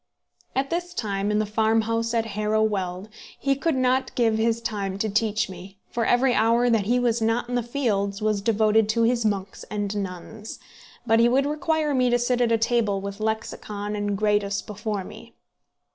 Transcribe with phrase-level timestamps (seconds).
[0.55, 3.07] At this time, in the farmhouse at Harrow Weald,
[3.39, 7.21] he could not give his time to teach me, for every hour that he was
[7.21, 10.57] not in the fields was devoted to his monks and nuns;
[11.05, 15.03] but he would require me to sit at a table with Lexicon and Gradus before
[15.03, 15.35] me.